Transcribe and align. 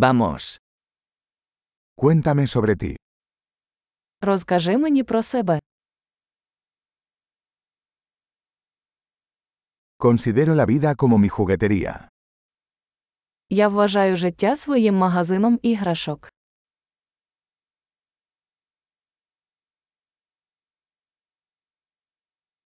Vamos. 0.00 0.57
Cuéntame 1.95 2.47
sobre 2.47 2.75
ti. 2.75 2.95
Розкажи 4.21 4.77
мені 4.77 5.03
про 5.03 5.23
себе. 5.23 5.59
Considero 9.99 10.55
la 10.55 10.65
vida 10.65 10.95
como 10.95 11.17
mi 11.17 11.29
juguetería. 11.29 12.09
Я 13.49 13.67
вважаю 13.67 14.17
життя 14.17 14.55
своїм 14.55 14.95
магазином 14.95 15.59
іграшок. 15.61 16.29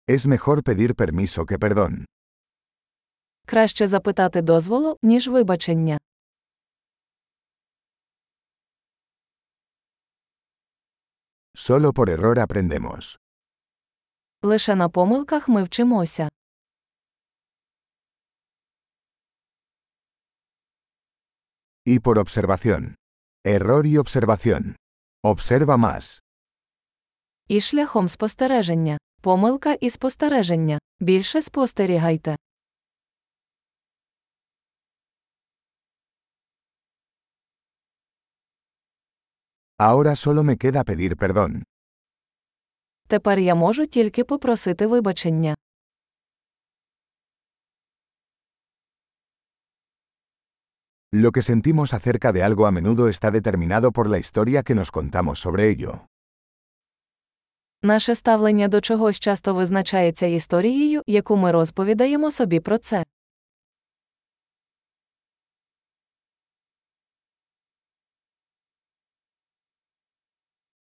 Es 0.09 0.27
mejor 0.27 0.63
pedir 0.63 0.95
permiso 0.95 1.47
que 1.47 1.59
perdón. 1.59 2.05
Краще 3.47 3.87
запитати 3.87 4.43
дозволу, 4.43 4.99
ніж 5.03 5.29
вибачення. 5.29 5.99
Solo 11.69 11.93
por 11.93 12.11
error 12.11 12.41
aprendemos. 12.41 13.03
Лише 14.43 14.75
на 14.75 14.89
помилках 14.89 15.49
ми 15.49 15.63
вчимося. 15.63 16.29
Y 21.87 22.01
por 22.01 22.19
observación. 22.19 22.97
Error 23.45 23.87
y 23.87 23.97
observación. 23.97 24.77
Observa 25.25 25.77
más. 25.77 26.21
І 27.49 27.61
шляхом 27.61 28.09
спостереження. 28.09 28.99
Помилка 29.21 29.73
і 29.73 29.91
спостереження. 29.91 30.79
Більше 31.01 31.43
спостерігайте. 31.43 32.37
Ahora 39.89 40.15
solo 40.15 40.45
me 40.45 40.57
queda 40.57 40.85
pedir 40.85 41.17
perdón. 41.17 41.65
Тепер 43.09 43.39
я 43.39 43.55
можу 43.55 43.87
тільки 43.87 44.25
попросити 44.25 44.87
вибачення. 44.87 45.55
Lo 51.15 51.31
que 51.33 51.43
sentimos 51.43 51.95
acerca 51.95 52.33
de 52.33 52.43
algo 52.43 52.67
a 52.67 52.71
menudo 52.71 53.09
está 53.09 53.31
determinado 53.31 53.93
por 53.93 54.09
la 54.09 54.19
historia 54.19 54.63
que 54.63 54.75
nos 54.75 54.91
contamos 54.91 55.39
sobre 55.41 55.69
ello. 55.69 56.01
Наше 57.83 58.15
ставлення 58.15 58.69
до 58.69 58.81
чогось 58.81 59.21
часто 59.21 59.55
визначається 59.55 60.27
історією, 60.27 61.03
яку 61.07 61.37
ми 61.37 61.53
розповідаємо 61.53 62.31
собі 62.31 62.61
про 62.61 62.79
це. 62.79 63.05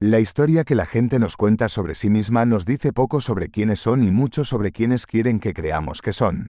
La 0.03 0.19
historia 0.19 0.65
que 0.65 0.75
la 0.75 0.85
gente 0.85 1.19
nos 1.19 1.37
cuenta 1.37 1.69
sobre 1.69 1.95
sí 1.95 2.11
misma 2.11 2.45
nos 2.45 2.67
dice 2.67 2.93
poco 2.93 3.21
sobre 3.21 3.49
quiénes 3.49 3.81
son 3.81 4.03
y 4.03 4.11
mucho 4.11 4.45
sobre 4.45 4.71
quiénes 4.71 5.07
quieren 5.07 5.41
que 5.41 5.55
creamos 5.55 6.03
que 6.03 6.13
son. 6.13 6.47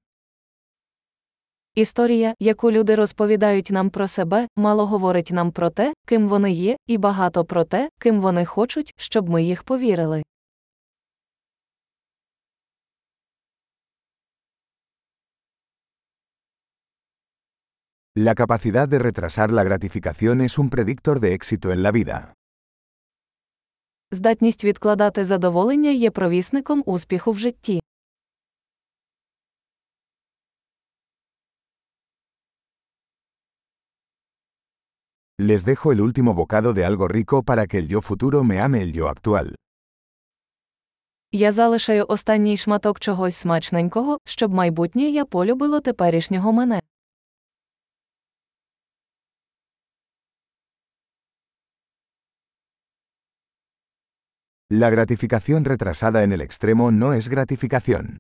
Історія, 1.76 2.34
яку 2.40 2.72
люди 2.72 2.96
розповідають 2.96 3.70
нам 3.72 3.90
про 3.90 4.08
себе, 4.08 4.48
мало 4.56 4.86
говорить 4.86 5.30
нам 5.32 5.52
про 5.52 5.70
те, 5.70 5.94
ким 6.08 6.28
вони 6.28 6.52
є, 6.52 6.78
і 6.88 6.98
багато 6.98 7.46
про 7.46 7.64
те, 7.64 7.90
ким 8.00 8.22
вони 8.22 8.46
хочуть, 8.46 8.94
щоб 8.98 9.30
ми 9.30 9.44
їх 9.44 9.64
повірили. 9.64 10.24
La 18.18 18.34
capacidad 18.34 18.88
de 18.88 19.00
retrasar 19.00 19.52
la 19.52 19.64
gratificación 19.64 20.42
es 20.42 20.58
un 20.58 20.70
predictor 20.70 21.20
de 21.20 21.34
éxito 21.34 21.72
en 21.72 21.84
la 21.84 21.92
vida. 21.92 22.34
Здатність 24.13 24.65
відкладати 24.65 25.25
задоволення 25.25 25.91
є 25.91 26.11
провісником 26.11 26.83
успіху 26.87 27.33
в 27.33 27.39
житті. 27.39 27.81
Les 35.41 35.65
dejo 35.65 35.93
el 35.93 36.01
último 36.01 36.35
bocado 36.35 36.75
de 36.75 36.85
algo 36.85 37.09
rico 37.09 37.43
para 37.43 37.67
que 37.67 37.79
el 37.79 37.89
yo 37.89 38.01
futuro 38.09 38.45
me 38.45 38.61
ame 38.61 38.83
el 38.83 38.93
yo 38.93 39.07
actual. 39.15 39.55
Я 41.33 41.53
залишаю 41.53 42.07
останній 42.09 42.57
шматок 42.57 43.01
чогось 43.01 43.37
смачненького, 43.37 44.19
щоб 44.25 44.55
майбутнє 44.55 45.03
я 45.03 45.25
полюбило 45.25 45.81
теперішнього 45.81 46.53
мене. 46.53 46.81
La 54.73 54.89
gratificación 54.89 55.65
retrasada 55.65 56.23
en 56.23 56.31
el 56.31 56.41
extremo 56.41 56.93
no 56.93 57.13
es 57.13 57.29
gratificación. 57.29 58.19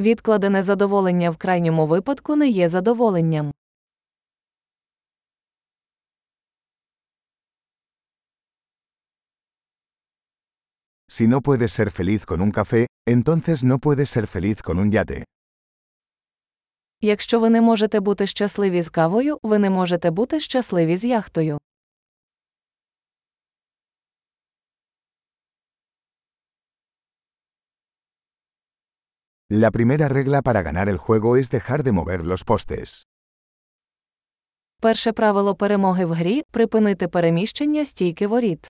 Відкладене 0.00 0.62
задоволення 0.62 1.30
в 1.30 1.36
крайньому 1.36 1.86
випадку 1.86 2.36
не 2.36 2.48
є 2.48 2.68
задоволенням. 2.68 3.52
Si 11.08 11.26
no 11.26 11.40
puedes 11.40 11.72
ser 11.72 11.90
feliz 11.90 12.24
con 12.24 12.40
un 12.40 12.52
café, 12.52 12.86
entonces 13.08 13.64
no 13.64 13.78
puedes 13.78 14.08
ser 14.10 14.26
feliz 14.26 14.62
con 14.62 14.78
un 14.78 14.90
yate. 14.92 15.24
Якщо 17.00 17.40
ви 17.40 17.50
не 17.50 17.60
можете 17.60 18.00
бути 18.00 18.26
щасливі 18.26 18.82
з 18.82 18.90
кавою, 18.90 19.38
ви 19.42 19.58
не 19.58 19.70
можете 19.70 20.10
бути 20.10 20.40
щасливі 20.40 20.96
з 20.96 21.04
яхтою. 21.04 21.58
La 29.52 29.72
primera 29.72 30.08
regla 30.08 30.42
para 30.42 30.62
ganar 30.62 30.88
el 30.88 30.96
juego 30.96 31.36
es 31.36 31.50
dejar 31.50 31.82
de 31.82 31.90
mover 31.90 32.24
los 32.24 32.44
postes. 32.44 33.08
Перше 34.80 35.12
правило 35.12 35.54
перемоги 35.54 36.04
в 36.04 36.12
грі 36.12 36.42
припинити 36.50 37.08
переміщення 37.08 37.84
стійки 37.84 38.26
воріт. 38.26 38.68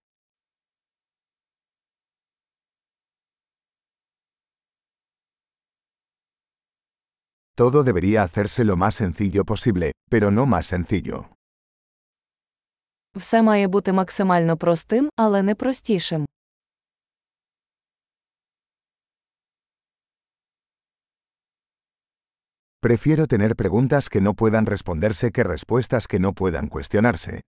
Todo 7.56 7.84
debería 7.84 8.22
hacerse 8.22 8.64
lo 8.64 8.76
más 8.76 8.94
sencillo 8.94 9.44
posible, 9.44 9.92
pero 10.10 10.30
no 10.30 10.46
más 10.46 10.66
sencillo. 10.66 11.24
Все 13.16 13.42
має 13.42 13.68
бути 13.68 13.92
максимально 13.92 14.56
простим, 14.56 15.10
але 15.16 15.42
не 15.42 15.54
простішим. 15.54 16.26
Prefiero 22.82 23.26
tener 23.26 23.56
preguntas 23.56 24.08
que 24.08 24.22
no 24.22 24.32
puedan 24.32 24.64
responderse 24.64 25.30
que 25.32 25.44
respuestas 25.44 26.06
que 26.08 26.18
no 26.18 26.32
puedan 26.32 26.68
cuestionarse. 26.68 27.40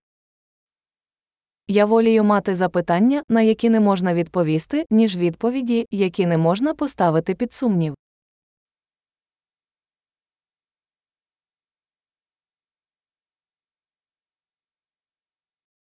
Я 1.69 1.85
волію 1.85 2.25
мати 2.25 2.55
запитання, 2.55 3.23
на 3.29 3.43
які 3.43 3.71
не 3.71 3.81
можна 3.81 4.15
відповісти, 4.15 4.87
ніж 4.91 5.17
відповіді, 5.17 5.87
які 5.91 6.27
не 6.27 6.39
можна 6.39 6.75
поставити 6.75 7.35
під 7.35 7.53
сумнів. 7.53 7.95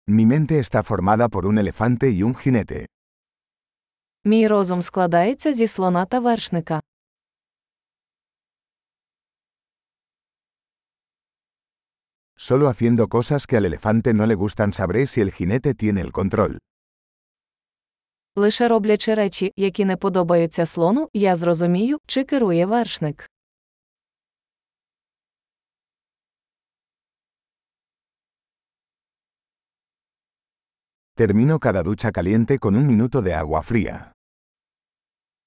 Mi 0.08 0.26
mente 0.26 0.60
está 0.60 0.84
formada 0.84 1.30
por 1.30 1.46
un 1.46 1.58
elefante 1.58 2.10
y 2.10 2.24
un 2.24 2.34
jinete. 2.44 2.86
Мій 4.24 4.48
розум 4.48 4.82
складається 4.82 5.54
зі 5.54 5.68
слона 5.68 6.06
та 6.06 6.20
вершника. 6.20 6.82
Solo 12.48 12.68
haciendo 12.70 13.08
cosas 13.08 13.46
que 13.46 13.58
al 13.58 13.66
elefante 13.66 14.16
no 14.16 14.26
le 14.26 14.34
gustan 14.34 14.74
sabré 14.74 15.06
si 15.06 15.22
el 15.22 15.32
jinete 15.32 15.76
tiene 15.76 16.02
el 16.02 16.12
control. 16.12 16.58
Лише 18.36 18.68
роблячи 18.68 19.16
речі, 19.16 19.54
які 19.56 19.86
не 19.86 19.98
подобаються 19.98 20.66
слону, 20.66 21.10
я 21.14 21.36
зрозумію, 21.36 22.00
чи 22.06 22.24
керує 22.24 22.66
вершник. 22.66 23.30
Termino 31.16 31.60
cada 31.60 31.84
ducha 31.84 32.12
caliente 32.12 32.58
con 32.58 32.76
un 32.76 32.88
minuto 32.88 33.22
de 33.22 33.34
agua 33.34 33.62
fría. 33.62 34.12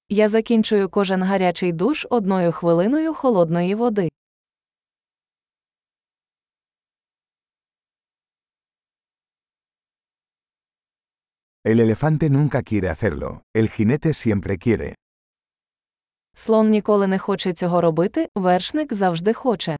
Я 0.09 0.27
закінчую 0.29 0.89
кожен 0.89 1.23
гарячий 1.23 1.71
душ 1.71 2.07
одною 2.09 2.51
хвилиною 2.51 3.13
холодної 3.13 3.75
води. 3.75 4.09
El 11.65 11.79
елефанте 11.79 12.29
nunca 12.29 12.61
quiere 12.61 12.89
hacerlo, 12.89 13.41
el 13.55 13.69
jinete 13.69 14.13
siempre 14.13 14.59
quiere. 14.59 14.93
Слон 16.35 16.69
ніколи 16.69 17.07
не 17.07 17.19
хоче 17.19 17.53
цього 17.53 17.81
робити, 17.81 18.27
вершник 18.35 18.93
завжди 18.93 19.33
хоче. 19.33 19.77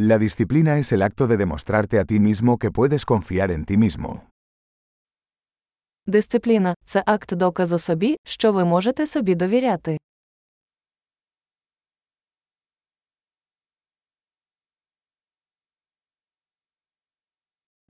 La 0.00 0.18
disciplina 0.18 0.78
es 0.78 0.92
el 0.92 1.02
acto 1.02 1.26
de 1.26 1.36
demostrarte 1.36 1.98
a 1.98 2.04
ti 2.04 2.18
mismo 2.20 2.58
que 2.58 2.70
puedes 2.70 3.04
confiar 3.06 3.50
en 3.50 3.64
ti 3.64 3.76
mismo. 3.76 4.20
Дисципліна 6.06 6.74
це 6.84 7.02
акт 7.06 7.34
доказу 7.34 7.78
собі, 7.78 8.16
що 8.24 8.52
ви 8.52 8.64
можете 8.64 9.06
собі 9.06 9.34
довіряти. 9.34 9.98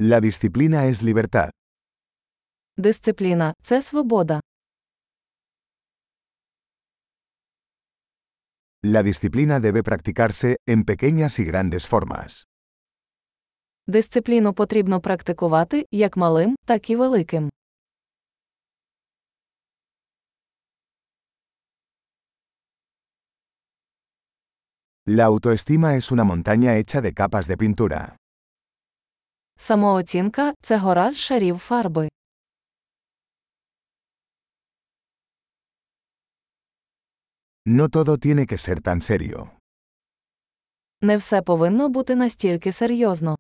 La 0.02 0.20
disciplina 0.22 0.86
es 0.86 1.04
libertad. 1.04 1.50
Дисципліна 2.78 3.54
це 3.62 3.82
свобода. 3.82 4.42
La 8.86 9.02
disciplina 9.04 9.60
debe 9.60 9.82
practicarse 9.84 10.58
en 10.68 10.84
pequeñas 10.84 11.40
y 11.40 11.46
grandes 11.46 11.88
formas. 11.88 12.44
Дисципліну 13.88 14.54
потрібно 14.54 15.02
практикувати 15.02 15.88
як 15.92 16.18
малим, 16.18 16.56
так 16.66 16.90
і 16.90 16.96
великим. 16.96 17.50
La 25.06 25.26
autoestima 25.26 25.96
es 25.96 26.12
una 26.12 26.24
montaña 26.24 26.78
hecha 26.78 27.02
de 27.02 27.14
capas 27.14 27.48
de 27.48 27.58
pintura. 27.58 28.16
Самооцінка 29.61 30.55
це 30.63 30.79
гора 30.79 31.13
з 31.13 31.17
шарів 31.17 31.59
фарби. 31.59 32.09
No 37.67 37.89
todo 37.89 38.17
tiene 38.19 38.47
que 38.47 38.59
ser 38.59 38.81
tan 38.81 39.01
serio. 39.01 39.51
Не 41.03 41.17
все 41.17 41.43
повинно 41.43 41.89
бути 41.89 42.15
настільки 42.15 42.73
серйозно. 42.73 43.39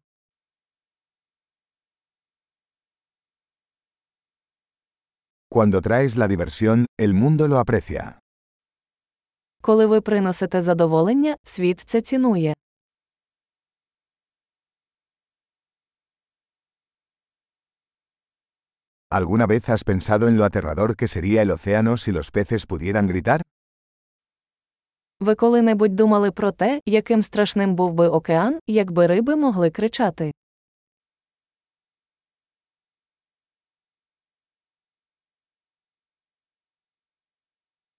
Cuando 5.50 5.81
traes 5.81 6.17
la 6.17 6.29
diversión, 6.29 6.87
el 7.00 7.14
mundo 7.14 7.49
lo 7.49 7.56
aprecia. 7.64 8.19
Коли 9.61 9.87
ви 9.87 10.00
приносите 10.00 10.61
задоволення, 10.61 11.37
світ 11.44 11.81
це 11.81 12.00
цінує. 12.00 12.55
¿Alguna 19.11 19.47
vez 19.47 19.67
has 19.71 19.85
pensado 19.85 20.29
en 20.29 20.37
lo 20.37 20.45
aterrador 20.45 20.95
que 20.95 21.09
sería 21.09 21.41
el 21.41 21.51
océano 21.51 21.97
si 21.97 22.13
los 22.13 22.31
peces 22.31 22.67
pudieran 22.67 23.07
gritar? 23.07 23.41
Ви 25.21 25.35
коли-небудь 25.35 25.95
думали 25.95 26.31
про 26.31 26.53
те, 26.53 26.81
яким 26.87 27.23
страшним 27.23 27.75
був 27.75 27.93
би 27.93 28.09
океан, 28.09 28.59
якби 28.67 29.07
риби 29.07 29.37
могли 29.37 29.71
кричати? 29.71 30.33